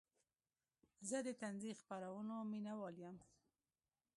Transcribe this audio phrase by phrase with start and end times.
[1.09, 3.17] زه د طنزي خپرونو مینهوال یم.